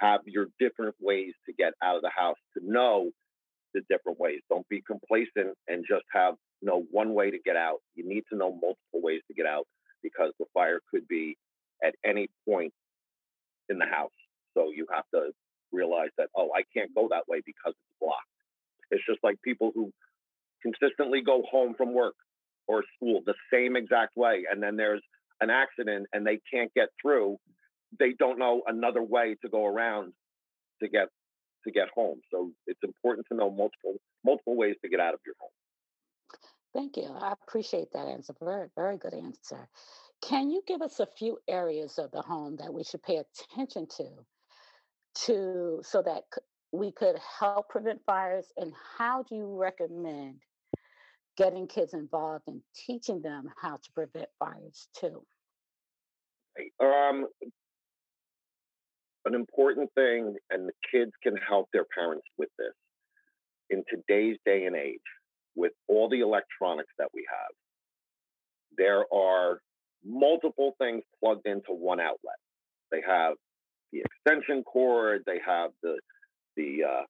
have 0.00 0.20
your 0.26 0.46
different 0.58 0.94
ways 1.00 1.32
to 1.46 1.52
get 1.52 1.72
out 1.82 1.96
of 1.96 2.02
the 2.02 2.10
house. 2.14 2.36
To 2.56 2.64
know 2.64 3.10
the 3.74 3.82
different 3.88 4.18
ways. 4.18 4.40
Don't 4.48 4.68
be 4.68 4.82
complacent 4.86 5.56
and 5.68 5.84
just 5.88 6.04
have 6.12 6.34
you 6.60 6.68
know 6.68 6.84
one 6.90 7.14
way 7.14 7.30
to 7.30 7.38
get 7.44 7.56
out. 7.56 7.78
You 7.94 8.08
need 8.08 8.24
to 8.30 8.36
know 8.36 8.50
multiple 8.50 9.02
ways 9.02 9.20
to 9.28 9.34
get 9.34 9.46
out 9.46 9.66
because 10.02 10.32
the 10.38 10.46
fire 10.54 10.80
could 10.90 11.06
be 11.08 11.36
at 11.84 11.94
any 12.04 12.28
point 12.48 12.72
in 13.68 13.78
the 13.78 13.86
house. 13.86 14.10
So 14.56 14.70
you 14.74 14.86
have 14.92 15.04
to 15.14 15.30
realize 15.72 16.10
that 16.18 16.28
oh, 16.36 16.50
I 16.54 16.62
can't 16.76 16.94
go 16.94 17.08
that 17.10 17.24
way 17.28 17.40
because 17.44 17.74
it's 17.74 17.98
blocked. 18.00 18.24
It's 18.90 19.04
just 19.06 19.20
like 19.22 19.36
people 19.42 19.72
who 19.74 19.92
consistently 20.62 21.20
go 21.24 21.42
home 21.50 21.74
from 21.76 21.94
work 21.94 22.14
or 22.66 22.82
school 22.96 23.22
the 23.24 23.34
same 23.52 23.76
exact 23.76 24.16
way, 24.16 24.44
and 24.50 24.62
then 24.62 24.76
there's 24.76 25.02
an 25.40 25.50
accident 25.50 26.06
and 26.12 26.26
they 26.26 26.40
can't 26.52 26.72
get 26.74 26.88
through. 27.00 27.36
They 27.98 28.12
don't 28.18 28.38
know 28.38 28.62
another 28.66 29.02
way 29.02 29.36
to 29.42 29.48
go 29.48 29.64
around 29.64 30.12
to 30.82 30.88
get 30.88 31.08
to 31.64 31.72
get 31.72 31.88
home. 31.94 32.20
So 32.30 32.52
it's 32.66 32.80
important 32.82 33.26
to 33.30 33.36
know 33.36 33.50
multiple 33.50 33.96
multiple 34.24 34.56
ways 34.56 34.76
to 34.82 34.88
get 34.88 35.00
out 35.00 35.14
of 35.14 35.20
your 35.24 35.34
home. 35.40 35.50
Thank 36.74 36.96
you. 36.96 37.10
I 37.18 37.32
appreciate 37.32 37.92
that 37.92 38.06
answer. 38.06 38.34
Very, 38.40 38.68
very 38.76 38.98
good 38.98 39.14
answer. 39.14 39.68
Can 40.22 40.50
you 40.50 40.62
give 40.66 40.82
us 40.82 41.00
a 41.00 41.06
few 41.06 41.38
areas 41.48 41.98
of 41.98 42.10
the 42.10 42.22
home 42.22 42.56
that 42.56 42.72
we 42.72 42.84
should 42.84 43.02
pay 43.02 43.16
attention 43.16 43.86
to, 43.96 44.08
to 45.26 45.80
so 45.82 46.02
that 46.02 46.24
we 46.72 46.92
could 46.92 47.16
help 47.40 47.68
prevent 47.68 48.00
fires, 48.04 48.52
and 48.56 48.72
how 48.98 49.22
do 49.22 49.36
you 49.36 49.56
recommend 49.58 50.36
getting 51.36 51.66
kids 51.66 51.94
involved 51.94 52.44
and 52.48 52.60
teaching 52.74 53.22
them 53.22 53.48
how 53.60 53.76
to 53.76 53.92
prevent 53.94 54.28
fires 54.38 54.88
too? 54.98 55.24
Um, 56.82 57.26
an 59.28 59.34
important 59.34 59.90
thing, 59.94 60.36
and 60.50 60.68
the 60.68 60.72
kids 60.90 61.12
can 61.22 61.36
help 61.36 61.68
their 61.72 61.84
parents 61.96 62.26
with 62.36 62.48
this. 62.58 62.72
In 63.70 63.84
today's 63.88 64.38
day 64.46 64.64
and 64.64 64.74
age, 64.74 64.98
with 65.54 65.72
all 65.88 66.08
the 66.08 66.20
electronics 66.20 66.92
that 66.98 67.08
we 67.12 67.26
have, 67.28 67.52
there 68.76 69.04
are 69.12 69.60
multiple 70.04 70.74
things 70.78 71.02
plugged 71.22 71.46
into 71.46 71.72
one 71.72 72.00
outlet. 72.00 72.40
They 72.90 73.02
have 73.06 73.34
the 73.92 74.00
extension 74.00 74.62
cord, 74.62 75.22
they 75.26 75.40
have 75.44 75.70
the 75.82 75.98
the 76.56 76.84
uh, 76.88 77.02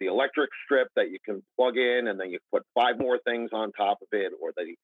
the 0.00 0.06
electric 0.06 0.50
strip 0.64 0.88
that 0.96 1.10
you 1.10 1.18
can 1.24 1.42
plug 1.56 1.76
in, 1.76 2.08
and 2.08 2.18
then 2.18 2.30
you 2.30 2.38
put 2.52 2.62
five 2.74 2.98
more 2.98 3.18
things 3.26 3.50
on 3.52 3.72
top 3.72 3.98
of 4.00 4.08
it, 4.12 4.32
or 4.40 4.52
they 4.56 4.76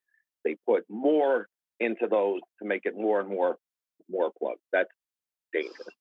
they 0.44 0.56
put 0.66 0.84
more 0.88 1.48
into 1.80 2.06
those 2.10 2.40
to 2.60 2.68
make 2.68 2.82
it 2.84 2.94
more 2.94 3.20
and 3.20 3.28
more 3.28 3.56
more 4.10 4.30
plugs. 4.38 4.60
That's 4.72 4.90
dangerous. 5.52 5.94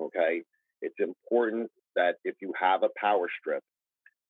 Okay, 0.00 0.42
it's 0.82 0.94
important 0.98 1.70
that 1.96 2.16
if 2.24 2.34
you 2.40 2.52
have 2.60 2.82
a 2.82 2.88
power 3.00 3.28
strip, 3.40 3.62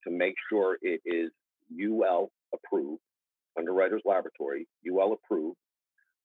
to 0.05 0.11
make 0.11 0.35
sure 0.49 0.79
it 0.83 1.01
is 1.05 1.31
UL 1.73 2.31
approved, 2.53 3.01
Underwriters 3.59 4.03
Laboratory, 4.05 4.67
UL 4.87 5.15
approved. 5.15 5.57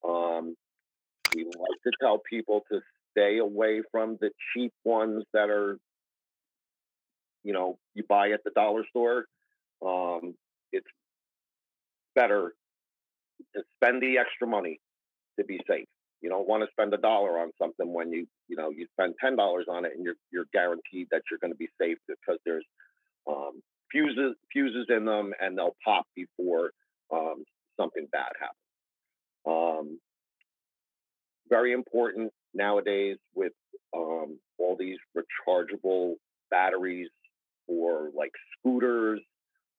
Um, 0.07 0.55
we 1.33 1.45
like 1.45 1.81
to 1.83 1.91
tell 2.01 2.21
people 2.29 2.63
to 2.71 2.81
stay 3.11 3.37
away 3.37 3.81
from 3.91 4.17
the 4.19 4.31
cheap 4.53 4.73
ones 4.83 5.23
that 5.33 5.49
are, 5.49 5.77
you 7.43 7.53
know, 7.53 7.77
you 7.93 8.03
buy 8.07 8.31
at 8.31 8.43
the 8.43 8.51
dollar 8.51 8.83
store. 8.89 9.25
Um, 9.85 10.35
it's 10.71 10.87
better 12.15 12.53
to 13.55 13.61
spend 13.75 14.01
the 14.01 14.17
extra 14.17 14.47
money 14.47 14.79
to 15.39 15.45
be 15.45 15.59
safe. 15.69 15.87
You 16.21 16.29
don't 16.29 16.47
want 16.47 16.63
to 16.63 16.69
spend 16.71 16.93
a 16.93 16.97
dollar 16.97 17.39
on 17.39 17.51
something 17.61 17.93
when 17.93 18.11
you, 18.11 18.27
you 18.47 18.55
know, 18.55 18.69
you 18.69 18.87
spend 18.93 19.15
ten 19.21 19.35
dollars 19.35 19.65
on 19.69 19.85
it 19.85 19.93
and 19.95 20.03
you're 20.03 20.15
you're 20.31 20.47
guaranteed 20.53 21.07
that 21.11 21.21
you're 21.29 21.39
going 21.39 21.53
to 21.53 21.57
be 21.57 21.69
safe 21.79 21.97
because 22.07 22.39
there's 22.45 22.65
um, 23.27 23.61
fuses 23.91 24.35
fuses 24.51 24.87
in 24.89 25.05
them 25.05 25.33
and 25.39 25.57
they'll 25.57 25.75
pop 25.83 26.05
before 26.15 26.71
um, 27.13 27.43
something 27.79 28.07
bad 28.11 28.31
happens. 28.39 28.59
Um, 29.45 29.99
very 31.49 31.73
important 31.73 32.31
nowadays 32.53 33.17
with 33.33 33.53
um, 33.95 34.39
all 34.57 34.75
these 34.77 34.97
rechargeable 35.17 36.15
batteries 36.51 37.09
for 37.65 38.09
like 38.15 38.31
scooters, 38.57 39.19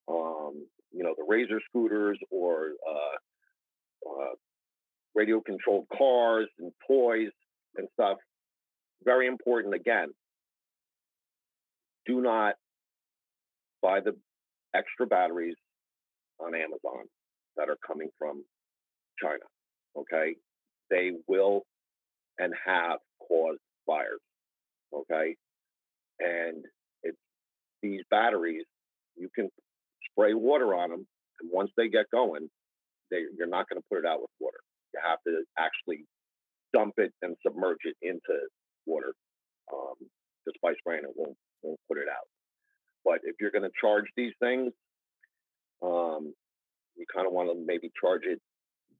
um, 0.09 0.67
you 0.93 1.03
know, 1.05 1.15
the 1.17 1.25
Razor 1.29 1.61
scooters 1.69 2.19
or 2.31 2.71
uh, 2.89 4.11
uh, 4.11 4.35
radio 5.15 5.41
controlled 5.41 5.87
cars 5.97 6.49
and 6.59 6.73
toys 6.87 7.31
and 7.77 7.89
stuff. 7.95 8.19
Very 9.05 9.27
important 9.27 9.75
again. 9.75 10.09
Do 12.07 12.21
not 12.21 12.55
buy 13.83 14.01
the 14.01 14.15
extra 14.75 15.07
batteries 15.07 15.57
on 16.39 16.55
Amazon 16.55 17.07
that 17.57 17.69
are 17.69 17.79
coming 17.87 18.09
from 18.19 18.45
China. 19.23 19.45
Okay. 19.97 20.37
They 20.91 21.13
will 21.29 21.63
and 22.39 22.55
have 22.67 22.99
caused 23.27 23.61
fires. 23.87 24.21
Okay. 24.95 25.37
And 26.19 26.65
it's 27.03 27.19
these 27.83 28.01
batteries, 28.11 28.65
you 29.17 29.29
can 29.35 29.49
spray 30.11 30.35
water 30.35 30.75
on 30.75 30.91
them. 30.91 31.07
And 31.41 31.51
once 31.53 31.71
they 31.77 31.89
get 31.89 32.07
going, 32.13 32.49
they, 33.11 33.23
you're 33.37 33.47
not 33.47 33.69
going 33.69 33.81
to 33.81 33.87
put 33.91 33.99
it 33.99 34.07
out 34.07 34.21
with 34.21 34.31
water. 34.39 34.59
You 34.95 35.01
have 35.05 35.19
to 35.27 35.45
actually 35.59 36.05
dump 36.73 36.95
it 36.99 37.13
and 37.23 37.37
submerge 37.47 37.85
it 37.85 37.97
into 38.03 38.39
water. 38.87 39.13
Um, 39.73 39.95
just 40.47 40.61
by 40.63 40.73
spraying 40.79 41.05
it 41.05 41.11
won't, 41.15 41.37
won't 41.63 41.81
put 41.89 41.99
it 41.99 42.09
out. 42.11 42.27
But 43.05 43.21
if 43.25 43.37
you're 43.41 43.51
going 43.51 43.65
to 43.65 43.81
charge 43.81 44.05
these 44.17 44.33
things, 44.41 44.73
um, 45.83 46.35
you 46.97 47.07
kind 47.13 47.27
of 47.27 47.33
want 47.33 47.49
to 47.51 47.65
maybe 47.67 47.91
charge 48.01 48.23
it 48.25 48.41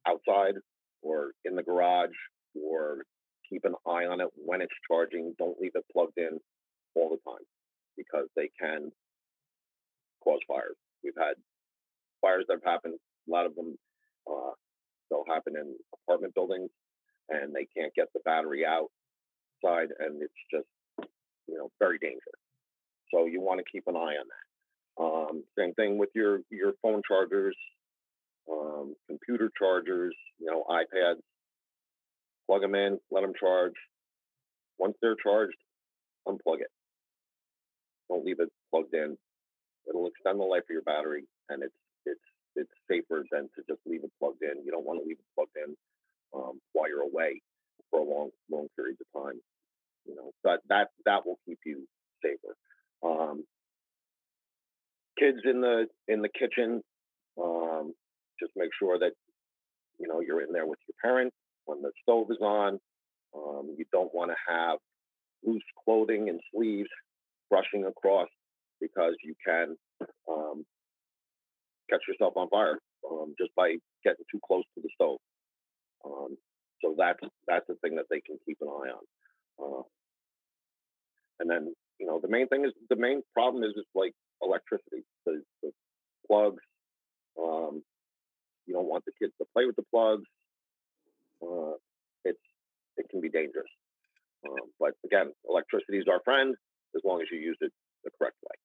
outside 0.07 0.55
or 1.01 1.31
in 1.45 1.55
the 1.55 1.63
garage 1.63 2.15
or 2.55 3.03
keep 3.49 3.65
an 3.65 3.75
eye 3.85 4.05
on 4.05 4.21
it 4.21 4.29
when 4.35 4.61
it's 4.61 4.73
charging. 4.89 5.35
Don't 5.37 5.59
leave 5.59 5.71
it 5.75 5.85
plugged 5.91 6.17
in 6.17 6.39
all 6.95 7.09
the 7.09 7.29
time 7.29 7.45
because 7.97 8.27
they 8.35 8.49
can 8.59 8.91
cause 10.23 10.39
fires. 10.47 10.75
We've 11.03 11.13
had 11.17 11.35
fires 12.21 12.45
that 12.47 12.59
have 12.63 12.73
happened. 12.73 12.95
A 13.27 13.31
lot 13.31 13.45
of 13.45 13.55
them 13.55 13.75
uh, 14.29 14.51
they'll 15.11 15.25
happen 15.27 15.55
in 15.57 15.75
apartment 15.93 16.33
buildings, 16.33 16.71
and 17.29 17.53
they 17.53 17.67
can't 17.77 17.93
get 17.93 18.07
the 18.13 18.21
battery 18.25 18.65
outside, 18.65 19.89
and 19.99 20.23
it's 20.23 20.33
just 20.51 20.67
you 21.47 21.57
know 21.57 21.69
very 21.79 21.99
dangerous. 21.99 22.41
So 23.13 23.25
you 23.25 23.41
want 23.41 23.59
to 23.59 23.71
keep 23.71 23.83
an 23.87 23.95
eye 23.95 24.15
on 24.17 24.25
that. 24.31 25.03
Um, 25.03 25.43
same 25.57 25.73
thing 25.73 25.97
with 25.97 26.09
your 26.15 26.39
your 26.49 26.73
phone 26.81 27.01
chargers, 27.07 27.55
um, 28.51 28.95
computer 29.07 29.49
chargers, 29.57 30.15
you 30.39 30.47
know, 30.47 30.63
iPads. 30.69 31.21
Plug 32.47 32.61
them 32.61 32.75
in, 32.75 32.99
let 33.11 33.21
them 33.21 33.33
charge. 33.39 33.73
Once 34.77 34.95
they're 35.01 35.15
charged, 35.21 35.55
unplug 36.27 36.59
it. 36.59 36.71
Don't 38.09 38.25
leave 38.25 38.39
it 38.39 38.49
plugged 38.71 38.93
in. 38.93 39.17
It'll 39.87 40.07
extend 40.07 40.39
the 40.39 40.43
life 40.43 40.63
of 40.63 40.69
your 40.73 40.81
battery, 40.81 41.23
and 41.49 41.63
it's 41.63 41.73
it's 42.05 42.19
it's 42.55 42.71
safer 42.89 43.23
than 43.31 43.43
to 43.55 43.61
just 43.67 43.79
leave 43.85 44.03
it 44.03 44.11
plugged 44.19 44.41
in. 44.43 44.63
You 44.65 44.71
don't 44.71 44.85
want 44.85 44.99
to 45.01 45.07
leave 45.07 45.17
it 45.17 45.35
plugged 45.35 45.55
in 45.55 45.75
um, 46.35 46.59
while 46.73 46.89
you're 46.89 47.01
away 47.03 47.41
for 47.89 47.99
a 47.99 48.03
long 48.03 48.29
long 48.49 48.67
periods 48.75 48.99
of 49.01 49.23
time. 49.23 49.39
You 50.05 50.15
know, 50.15 50.31
but 50.43 50.61
that 50.69 50.89
that 51.05 51.25
will 51.25 51.39
keep 51.45 51.59
you 51.65 51.87
safer. 52.23 52.55
Um, 53.03 53.43
kids 55.19 55.39
in 55.45 55.61
the 55.61 55.87
in 56.07 56.21
the 56.21 56.29
kitchen, 56.29 56.81
um, 57.41 57.93
just 58.39 58.51
make 58.55 58.71
sure 58.79 58.97
that 58.99 59.11
you 59.99 60.07
know 60.07 60.19
you're 60.19 60.41
in 60.41 60.51
there 60.51 60.65
with 60.65 60.79
your 60.87 60.95
parent 61.01 61.33
when 61.65 61.81
the 61.81 61.91
stove 62.01 62.27
is 62.31 62.41
on. 62.41 62.79
Um, 63.35 63.75
you 63.77 63.85
don't 63.91 64.13
want 64.13 64.31
to 64.31 64.37
have 64.47 64.77
loose 65.43 65.63
clothing 65.85 66.29
and 66.29 66.39
sleeves 66.53 66.89
brushing 67.49 67.85
across 67.85 68.27
because 68.79 69.13
you 69.23 69.35
can 69.45 69.75
um, 70.29 70.65
catch 71.91 72.01
yourself 72.07 72.33
on 72.35 72.49
fire 72.49 72.79
um, 73.09 73.35
just 73.37 73.51
by 73.55 73.75
getting 74.03 74.25
too 74.31 74.39
close 74.45 74.63
to 74.75 74.81
the 74.81 74.89
stove. 74.95 75.19
Um, 76.05 76.37
so 76.83 76.95
that's 76.97 77.19
that's 77.47 77.67
the 77.67 77.75
thing 77.81 77.95
that 77.95 78.05
they 78.09 78.21
can 78.21 78.37
keep 78.45 78.57
an 78.61 78.69
eye 78.69 78.91
on. 78.95 79.05
Uh, 79.61 79.83
and 81.39 81.49
then 81.49 81.73
you 81.99 82.07
know, 82.07 82.19
the 82.19 82.27
main 82.27 82.47
thing 82.47 82.65
is 82.65 82.71
the 82.89 82.95
main 82.95 83.21
problem 83.33 83.63
is 83.63 83.73
just 83.75 83.89
like 83.93 84.13
electricity, 84.41 85.03
the, 85.25 85.43
the 85.61 85.71
plugs. 86.25 86.63
Um, 87.39 87.83
you 88.65 88.73
don't 88.73 88.87
want 88.87 89.05
the 89.05 89.11
kids 89.19 89.33
to 89.39 89.45
play 89.53 89.65
with 89.65 89.75
the 89.75 89.85
plugs. 89.91 90.25
Uh, 91.41 91.77
it's 92.25 92.41
it 92.97 93.09
can 93.09 93.21
be 93.21 93.29
dangerous. 93.29 93.69
Um, 94.47 94.71
but 94.79 94.93
again, 95.05 95.31
electricity 95.47 95.99
is 95.99 96.07
our 96.09 96.21
friend 96.23 96.55
as 96.95 97.01
long 97.05 97.21
as 97.21 97.27
you 97.31 97.37
use 97.37 97.57
it 97.61 97.71
the 98.03 98.09
correct 98.17 98.37
way. 98.43 98.55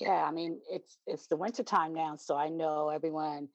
Yeah, 0.00 0.24
I 0.24 0.30
mean 0.30 0.58
it's 0.70 0.96
it's 1.06 1.26
the 1.26 1.36
winter 1.36 1.62
time 1.62 1.92
now, 1.92 2.16
so 2.16 2.36
I 2.36 2.48
know 2.48 2.88
everyone 2.88 3.48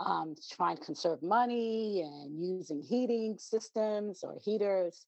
um, 0.00 0.34
trying 0.52 0.76
to 0.76 0.84
conserve 0.84 1.22
money 1.22 2.02
and 2.02 2.38
using 2.38 2.82
heating 2.82 3.36
systems 3.38 4.22
or 4.22 4.36
heaters. 4.44 5.06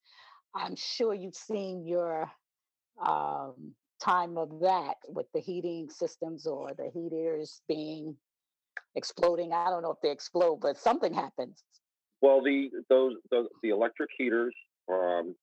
I'm 0.55 0.77
sure 0.77 1.15
you've 1.15 1.35
seen 1.35 1.87
your 1.87 2.31
um, 3.05 3.75
time 4.01 4.37
of 4.37 4.61
that 4.61 4.95
with 5.09 5.27
the 5.35 5.41
heating 5.41 5.89
systems 5.91 6.47
or 6.47 6.73
the 6.77 6.91
heaters 6.93 7.63
being 7.69 8.17
exploding. 8.95 9.53
I 9.53 9.71
don't 9.71 9.83
know 9.83 9.93
if 9.93 10.01
they 10.03 10.11
explode, 10.11 10.57
but 10.61 10.77
something 10.77 11.13
happens. 11.13 11.63
Well, 12.23 12.43
the 12.43 12.71
those, 12.89 13.15
those 13.31 13.47
the 13.63 13.71
electric 13.71 14.11
heaters, 14.17 14.55
um, 14.91 15.35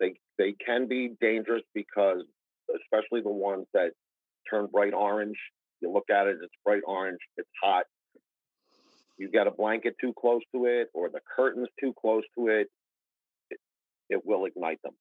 they 0.00 0.14
they 0.38 0.54
can 0.64 0.86
be 0.88 1.16
dangerous 1.20 1.62
because, 1.74 2.22
especially 2.74 3.22
the 3.22 3.30
ones 3.30 3.66
that 3.74 3.90
turn 4.50 4.68
bright 4.72 4.94
orange. 4.94 5.36
You 5.80 5.92
look 5.92 6.10
at 6.10 6.26
it; 6.26 6.38
it's 6.42 6.54
bright 6.64 6.82
orange. 6.86 7.18
It's 7.36 7.48
hot. 7.62 7.84
You've 9.18 9.32
got 9.32 9.46
a 9.46 9.50
blanket 9.50 9.96
too 10.00 10.12
close 10.18 10.42
to 10.54 10.66
it, 10.66 10.88
or 10.94 11.08
the 11.08 11.20
curtains 11.36 11.68
too 11.80 11.92
close 12.00 12.22
to 12.36 12.48
it. 12.48 12.68
It, 13.50 13.58
it 14.08 14.22
will 14.24 14.44
ignite 14.44 14.80
them. 14.82 14.94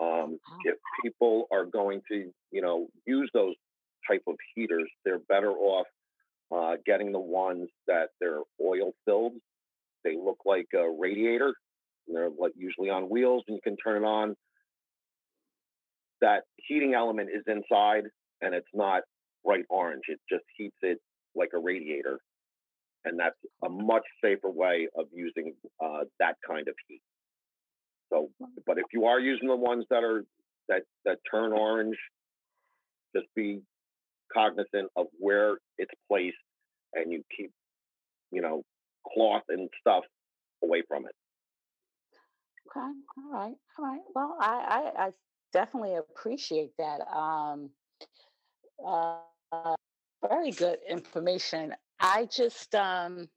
Um, 0.00 0.38
if 0.64 0.76
people 1.02 1.46
are 1.52 1.64
going 1.64 2.02
to, 2.10 2.30
you 2.50 2.60
know, 2.60 2.88
use 3.06 3.30
those 3.32 3.54
type 4.08 4.22
of 4.26 4.34
heaters, 4.54 4.90
they're 5.04 5.20
better 5.28 5.52
off 5.52 5.86
uh, 6.54 6.76
getting 6.84 7.12
the 7.12 7.20
ones 7.20 7.68
that 7.86 8.08
they're 8.20 8.42
oil 8.62 8.92
filled. 9.04 9.32
They 10.04 10.16
look 10.16 10.38
like 10.44 10.66
a 10.74 10.88
radiator. 10.90 11.54
They're 12.06 12.30
like 12.38 12.52
usually 12.56 12.90
on 12.90 13.08
wheels, 13.08 13.44
and 13.48 13.56
you 13.56 13.60
can 13.62 13.76
turn 13.76 14.02
it 14.02 14.06
on. 14.06 14.36
That 16.24 16.44
heating 16.56 16.94
element 16.94 17.28
is 17.28 17.42
inside 17.46 18.04
and 18.40 18.54
it's 18.54 18.66
not 18.72 19.02
bright 19.44 19.64
orange. 19.68 20.04
It 20.08 20.18
just 20.30 20.44
heats 20.56 20.76
it 20.80 20.98
like 21.36 21.50
a 21.54 21.58
radiator. 21.58 22.18
And 23.04 23.20
that's 23.20 23.36
a 23.62 23.68
much 23.68 24.04
safer 24.24 24.50
way 24.50 24.88
of 24.98 25.04
using 25.12 25.52
uh, 25.84 26.04
that 26.18 26.36
kind 26.48 26.66
of 26.66 26.74
heat. 26.88 27.02
So, 28.10 28.30
but 28.66 28.78
if 28.78 28.86
you 28.94 29.04
are 29.04 29.20
using 29.20 29.48
the 29.48 29.56
ones 29.56 29.84
that 29.90 30.02
are 30.02 30.24
that 30.68 30.82
that 31.04 31.18
turn 31.30 31.52
orange, 31.52 31.96
just 33.14 33.26
be 33.36 33.60
cognizant 34.32 34.90
of 34.96 35.06
where 35.18 35.58
it's 35.76 35.92
placed, 36.08 36.36
and 36.94 37.12
you 37.12 37.22
keep, 37.36 37.50
you 38.30 38.40
know, 38.40 38.62
cloth 39.12 39.42
and 39.50 39.68
stuff 39.78 40.04
away 40.62 40.82
from 40.88 41.04
it. 41.04 41.12
Okay. 42.70 42.86
All 43.18 43.32
right. 43.32 43.54
All 43.78 43.84
right. 43.84 44.00
Well, 44.14 44.36
I 44.40 44.92
I, 44.96 45.02
I 45.06 45.10
definitely 45.54 45.96
appreciate 45.96 46.72
that. 46.78 47.00
Um, 47.10 47.70
uh, 48.86 49.20
very 50.28 50.50
good 50.52 50.78
information. 50.88 51.74
I 52.00 52.26
just 52.26 52.74
um 52.74 53.28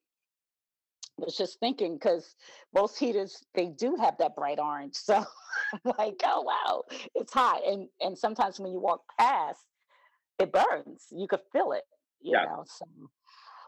was 1.17 1.35
just 1.37 1.59
thinking 1.59 1.95
because 1.95 2.35
most 2.73 2.97
heaters 2.99 3.43
they 3.55 3.67
do 3.67 3.95
have 3.95 4.17
that 4.19 4.35
bright 4.35 4.59
orange, 4.59 4.95
so 4.95 5.23
like, 5.97 6.21
oh 6.25 6.41
wow, 6.43 6.83
it's 7.15 7.33
hot, 7.33 7.61
and 7.65 7.89
and 8.01 8.17
sometimes 8.17 8.59
when 8.59 8.71
you 8.71 8.79
walk 8.79 9.03
past, 9.19 9.61
it 10.39 10.51
burns. 10.51 11.07
You 11.11 11.27
could 11.27 11.41
feel 11.51 11.71
it, 11.73 11.83
you 12.21 12.37
Yeah. 12.37 12.41
know. 12.41 12.63
So, 12.67 12.85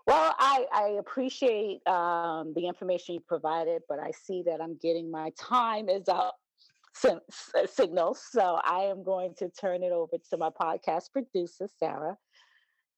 well, 0.07 0.35
I 0.39 0.65
I 0.73 0.87
appreciate 0.99 1.87
um, 1.87 2.53
the 2.55 2.67
information 2.67 3.15
you 3.15 3.21
provided, 3.21 3.83
but 3.89 3.99
I 3.99 4.11
see 4.11 4.43
that 4.47 4.61
I'm 4.61 4.77
getting 4.81 5.11
my 5.11 5.31
time 5.39 5.89
is 5.89 6.07
up. 6.09 6.37
Sin- 6.99 7.21
s- 7.29 7.51
uh, 7.55 7.67
Signal, 7.67 8.13
so 8.13 8.59
I 8.63 8.83
am 8.83 9.03
going 9.03 9.33
to 9.35 9.49
turn 9.49 9.83
it 9.83 9.91
over 9.91 10.17
to 10.29 10.37
my 10.37 10.49
podcast 10.49 11.11
producer, 11.11 11.67
Sarah. 11.79 12.17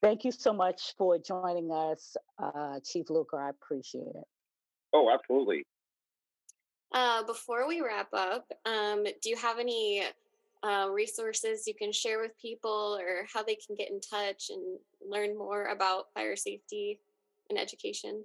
Thank 0.01 0.25
you 0.25 0.31
so 0.31 0.51
much 0.51 0.93
for 0.98 1.17
joining 1.20 1.72
us, 1.72 2.17
uh, 2.41 2.79
Chief 2.84 3.10
Luker. 3.10 3.39
I 3.39 3.50
appreciate 3.50 4.15
it. 4.15 4.25
Oh, 4.93 5.10
absolutely. 5.13 5.63
Uh, 6.93 7.24
before 7.24 7.67
we 7.67 7.81
wrap 7.81 8.10
up, 8.13 8.51
um, 8.65 9.03
do 9.03 9.29
you 9.29 9.38
have 9.38 9.60
any 9.60 10.03
uh, 10.63 10.88
resources 10.91 11.67
you 11.67 11.74
can 11.74 11.91
share 11.91 12.20
with 12.20 12.38
people 12.39 13.00
or 13.00 13.25
how 13.31 13.43
they 13.43 13.55
can 13.55 13.75
get 13.75 13.89
in 13.89 14.01
touch 14.01 14.50
and 14.50 14.79
learn 15.08 15.38
more 15.38 15.67
about 15.67 16.05
fire 16.13 16.36
safety 16.36 17.00
and 17.50 17.58
education? 17.58 18.24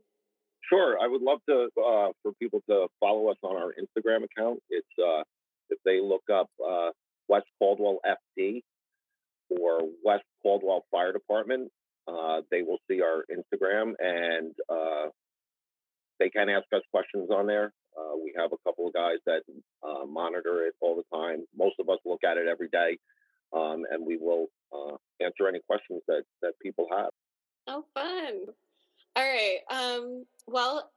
Sure. 0.69 0.99
I 1.01 1.07
would 1.07 1.23
love 1.23 1.39
to 1.49 1.69
uh, 1.81 2.09
for 2.23 2.33
people 2.41 2.61
to 2.69 2.89
follow 2.99 3.29
us 3.29 3.37
on 3.43 3.55
our 3.57 3.73
Instagram 3.81 4.25
account. 4.25 4.61
It's 4.69 4.87
uh, 4.99 5.23
if 5.71 5.79
they 5.85 6.01
look 6.01 6.25
up 6.33 6.49
uh, 6.65 6.91
West 7.29 7.47
Caldwell 7.59 7.99
FD 8.07 8.63
or 9.51 9.81
West 10.05 10.25
Caldwell 10.43 10.85
Fire 10.91 11.13
Department, 11.13 11.71
uh, 12.09 12.43
they 12.51 12.63
will 12.63 12.79
see 12.89 13.03
our 13.03 13.25
Instagram 13.31 13.95
and 13.99 14.53
uh, 14.69 15.09
they 16.19 16.31
can 16.31 16.49
ask 16.49 16.65
us 16.75 16.83
questions 16.91 17.31
on 17.31 17.47
there. 17.47 17.73
Uh, 17.99 18.17
we 18.17 18.33
have 18.37 18.53
a 18.53 18.69
couple 18.69 18.87
of 18.87 18.93
guys 18.93 19.19
that 19.27 19.43
uh, 19.83 20.05
monitor 20.07 20.67
it 20.67 20.75
all 20.81 20.97
the 20.97 21.17
time. 21.17 21.45
Most 21.57 21.77
of 21.81 21.89
us 21.89 21.99
look 22.05 22.21
at 22.25 22.37
it 22.37 22.47
every 22.47 22.69
day, 22.69 22.99
um, 23.55 23.85
and 23.91 24.07
we 24.07 24.19
will 24.19 24.47
uh, 24.73 24.97
answer 25.21 25.49
any 25.49 25.61
questions 25.67 26.03
that 26.07 26.23
that 26.43 26.53
people 26.63 26.87
have. 26.91 27.09
Oh, 27.67 27.85
fun. 27.95 28.55
All 29.17 29.25
right. 29.25 29.59
Um, 29.71 30.27
well, 30.47 30.91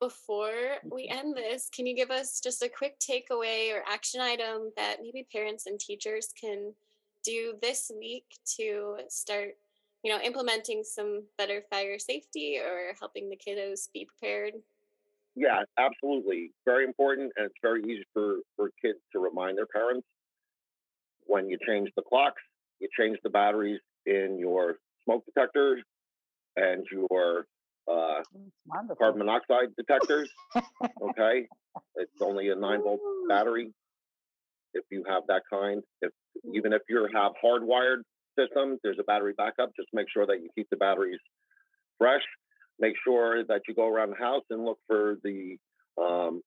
before 0.00 0.76
we 0.90 1.08
end 1.08 1.36
this, 1.36 1.68
can 1.74 1.86
you 1.86 1.96
give 1.96 2.10
us 2.10 2.40
just 2.40 2.62
a 2.62 2.68
quick 2.68 2.98
takeaway 2.98 3.72
or 3.72 3.82
action 3.90 4.20
item 4.20 4.72
that 4.76 4.98
maybe 5.02 5.26
parents 5.32 5.66
and 5.66 5.78
teachers 5.78 6.28
can 6.38 6.72
do 7.24 7.54
this 7.62 7.90
week 7.98 8.24
to 8.56 8.96
start, 9.08 9.56
you 10.02 10.12
know, 10.12 10.20
implementing 10.22 10.82
some 10.84 11.24
better 11.38 11.62
fire 11.70 11.98
safety 11.98 12.58
or 12.58 12.94
helping 12.98 13.28
the 13.28 13.36
kiddos 13.36 13.88
be 13.92 14.06
prepared? 14.06 14.54
Yeah, 15.34 15.62
absolutely. 15.78 16.52
Very 16.64 16.84
important, 16.84 17.32
and 17.36 17.46
it's 17.46 17.58
very 17.62 17.82
easy 17.82 18.06
for 18.14 18.38
for 18.56 18.70
kids 18.80 18.98
to 19.12 19.18
remind 19.18 19.58
their 19.58 19.66
parents 19.66 20.06
when 21.26 21.48
you 21.50 21.58
change 21.66 21.90
the 21.96 22.02
clocks, 22.02 22.42
you 22.80 22.88
change 22.98 23.18
the 23.22 23.30
batteries 23.30 23.80
in 24.06 24.38
your 24.38 24.76
smoke 25.04 25.24
detectors 25.26 25.82
and 26.56 26.84
your. 26.90 27.46
Carbon 28.96 29.20
monoxide 29.20 29.68
detectors. 29.76 30.30
Okay, 31.02 31.46
it's 31.96 32.20
only 32.20 32.50
a 32.50 32.54
nine 32.54 32.82
volt 32.82 33.00
battery. 33.28 33.72
If 34.74 34.84
you 34.90 35.04
have 35.08 35.22
that 35.28 35.42
kind, 35.50 35.82
if 36.02 36.12
even 36.52 36.72
if 36.72 36.82
you 36.88 37.08
have 37.14 37.32
hardwired 37.42 38.02
systems, 38.38 38.78
there's 38.82 38.98
a 39.00 39.04
battery 39.04 39.34
backup. 39.36 39.70
Just 39.76 39.88
make 39.92 40.06
sure 40.12 40.26
that 40.26 40.42
you 40.42 40.48
keep 40.54 40.68
the 40.70 40.76
batteries 40.76 41.20
fresh. 41.98 42.22
Make 42.78 42.94
sure 43.04 43.44
that 43.44 43.62
you 43.66 43.74
go 43.74 43.88
around 43.88 44.10
the 44.10 44.16
house 44.16 44.44
and 44.50 44.64
look 44.64 44.78
for 44.86 45.16
the 45.24 45.56
um, 46.00 46.42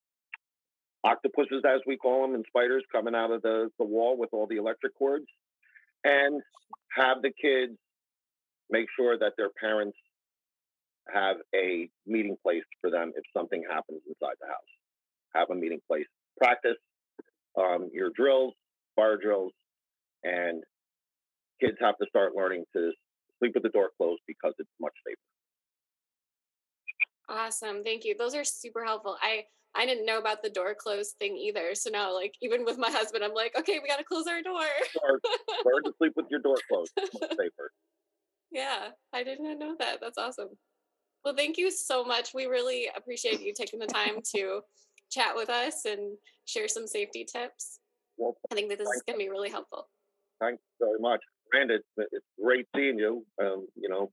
octopuses, 1.03 1.63
as 1.65 1.81
we 1.87 1.97
call 1.97 2.21
them, 2.21 2.35
and 2.35 2.45
spiders 2.47 2.83
coming 2.91 3.15
out 3.15 3.31
of 3.31 3.41
the, 3.41 3.69
the 3.79 3.85
wall 3.85 4.15
with 4.17 4.29
all 4.31 4.45
the 4.47 4.57
electric 4.57 4.95
cords. 4.95 5.25
And 6.03 6.41
have 6.95 7.21
the 7.21 7.31
kids 7.31 7.77
make 8.69 8.87
sure 8.95 9.17
that 9.17 9.33
their 9.37 9.49
parents 9.59 9.97
have 11.13 11.37
a 11.55 11.89
meeting 12.05 12.35
place 12.43 12.63
for 12.81 12.89
them 12.89 13.11
if 13.15 13.23
something 13.35 13.63
happens 13.69 14.01
inside 14.07 14.35
the 14.41 14.47
house. 14.47 14.71
Have 15.35 15.49
a 15.51 15.55
meeting 15.55 15.79
place. 15.87 16.05
Practice 16.37 16.77
um, 17.57 17.89
your 17.93 18.11
drills, 18.15 18.53
fire 18.95 19.17
drills, 19.17 19.51
and 20.23 20.63
kids 21.61 21.77
have 21.79 21.97
to 21.97 22.05
start 22.09 22.33
learning 22.35 22.63
to 22.75 22.91
sleep 23.39 23.51
with 23.53 23.63
the 23.63 23.69
door 23.69 23.89
closed 23.97 24.21
because 24.27 24.53
it's 24.59 24.69
much 24.79 24.93
safer. 25.05 25.17
Awesome. 27.29 27.83
Thank 27.83 28.05
you. 28.05 28.15
Those 28.17 28.33
are 28.35 28.43
super 28.43 28.83
helpful. 28.83 29.17
I 29.21 29.43
I 29.75 29.85
didn't 29.85 30.07
know 30.07 30.17
about 30.17 30.41
the 30.41 30.49
door 30.49 30.73
closed 30.73 31.15
thing 31.19 31.37
either. 31.37 31.75
So 31.75 31.91
now 31.91 32.13
like 32.13 32.33
even 32.41 32.65
with 32.65 32.77
my 32.79 32.89
husband, 32.89 33.23
I'm 33.23 33.33
like, 33.33 33.53
okay, 33.57 33.79
we 33.81 33.87
gotta 33.87 34.03
close 34.03 34.25
our 34.27 34.41
door. 34.41 34.65
Or 35.03 35.19
learn 35.65 35.83
to 35.83 35.93
sleep 35.99 36.13
with 36.15 36.25
your 36.31 36.39
door 36.39 36.57
closed. 36.71 36.91
It's 36.97 37.13
much 37.13 37.29
safer. 37.37 37.71
yeah, 38.51 38.89
I 39.13 39.23
didn't 39.23 39.59
know 39.59 39.75
that. 39.79 39.99
That's 40.01 40.17
awesome. 40.17 40.49
Well, 41.23 41.35
thank 41.35 41.57
you 41.57 41.69
so 41.71 42.03
much. 42.03 42.33
We 42.33 42.45
really 42.45 42.89
appreciate 42.95 43.41
you 43.41 43.53
taking 43.53 43.79
the 43.79 43.87
time 43.87 44.19
to 44.35 44.61
chat 45.11 45.35
with 45.35 45.49
us 45.49 45.85
and 45.85 46.17
share 46.45 46.67
some 46.67 46.87
safety 46.87 47.25
tips. 47.25 47.79
Well, 48.17 48.37
I 48.51 48.55
think 48.55 48.69
that 48.69 48.79
this 48.79 48.87
is 48.87 49.03
going 49.07 49.19
to 49.19 49.23
be 49.23 49.29
really 49.29 49.49
helpful. 49.49 49.89
thanks 50.41 50.61
very 50.79 50.99
much. 50.99 51.21
Brandon, 51.51 51.77
it's 51.77 52.09
it's 52.11 52.25
great 52.41 52.67
seeing 52.75 52.99
you. 52.99 53.25
Um, 53.41 53.67
you 53.75 53.89
know, 53.89 54.11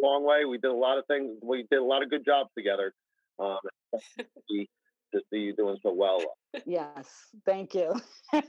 long 0.00 0.24
way. 0.24 0.44
We 0.44 0.58
did 0.58 0.70
a 0.70 0.74
lot 0.74 0.98
of 0.98 1.06
things. 1.06 1.36
We 1.42 1.66
did 1.70 1.80
a 1.80 1.84
lot 1.84 2.02
of 2.02 2.10
good 2.10 2.24
jobs 2.24 2.50
together. 2.56 2.92
Um, 3.38 3.58
to 4.18 4.66
to 5.14 5.20
see 5.32 5.38
you 5.38 5.56
doing 5.56 5.78
so 5.82 5.92
well. 5.92 6.18
Yes, 6.64 7.06
thank 7.44 7.74
you. 7.74 7.94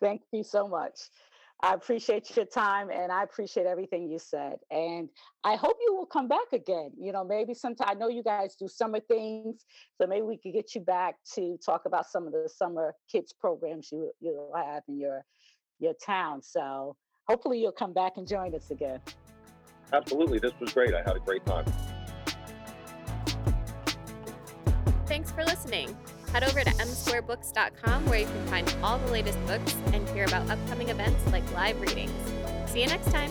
thank 0.00 0.20
you 0.32 0.44
so 0.44 0.68
much. 0.68 1.00
I 1.64 1.72
appreciate 1.72 2.36
your 2.36 2.44
time 2.44 2.90
and 2.90 3.10
I 3.10 3.22
appreciate 3.22 3.64
everything 3.64 4.06
you 4.06 4.18
said. 4.18 4.56
And 4.70 5.08
I 5.44 5.56
hope 5.56 5.78
you 5.80 5.94
will 5.94 6.04
come 6.04 6.28
back 6.28 6.52
again. 6.52 6.90
You 7.00 7.10
know, 7.10 7.24
maybe 7.24 7.54
sometime. 7.54 7.88
I 7.88 7.94
know 7.94 8.08
you 8.08 8.22
guys 8.22 8.54
do 8.54 8.68
summer 8.68 9.00
things, 9.00 9.64
so 9.98 10.06
maybe 10.06 10.26
we 10.26 10.36
could 10.36 10.52
get 10.52 10.74
you 10.74 10.82
back 10.82 11.14
to 11.36 11.56
talk 11.64 11.86
about 11.86 12.04
some 12.06 12.26
of 12.26 12.34
the 12.34 12.50
summer 12.54 12.92
kids 13.10 13.32
programs 13.32 13.88
you 13.90 14.12
you'll 14.20 14.52
have 14.54 14.82
in 14.88 14.98
your 14.98 15.24
your 15.78 15.94
town. 16.04 16.42
So 16.42 16.96
hopefully 17.26 17.62
you'll 17.62 17.72
come 17.72 17.94
back 17.94 18.18
and 18.18 18.28
join 18.28 18.54
us 18.54 18.70
again. 18.70 19.00
Absolutely, 19.90 20.40
this 20.40 20.52
was 20.60 20.70
great. 20.70 20.92
I 20.92 20.98
had 20.98 21.16
a 21.16 21.20
great 21.20 21.46
time. 21.46 21.64
Thanks 25.06 25.30
for 25.30 25.42
listening. 25.46 25.96
Head 26.34 26.42
over 26.42 26.64
to 26.64 26.70
msquarebooks.com 26.70 28.06
where 28.06 28.18
you 28.18 28.26
can 28.26 28.46
find 28.48 28.76
all 28.82 28.98
the 28.98 29.12
latest 29.12 29.38
books 29.46 29.76
and 29.92 30.08
hear 30.08 30.24
about 30.24 30.50
upcoming 30.50 30.88
events 30.88 31.24
like 31.30 31.48
live 31.52 31.80
readings. 31.80 32.10
See 32.66 32.80
you 32.80 32.88
next 32.88 33.12
time. 33.12 33.30